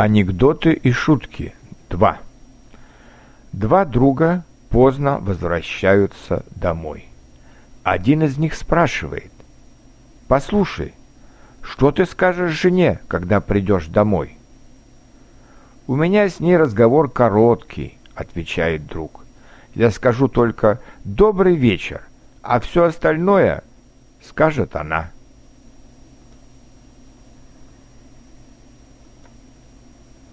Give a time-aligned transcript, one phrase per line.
[0.00, 1.52] Анекдоты и шутки.
[1.90, 2.16] 2.
[3.52, 7.04] Два друга поздно возвращаются домой.
[7.82, 9.30] Один из них спрашивает.
[10.26, 10.94] «Послушай,
[11.60, 14.38] что ты скажешь жене, когда придешь домой?»
[15.86, 19.26] «У меня с ней разговор короткий»,— отвечает друг.
[19.74, 22.00] «Я скажу только «добрый вечер»,
[22.40, 23.64] а все остальное
[24.22, 25.10] скажет она».